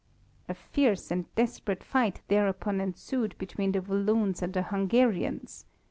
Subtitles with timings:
[0.49, 5.65] A fierce and desperate fight thereupon ensued between the Walloons and the Hungarians.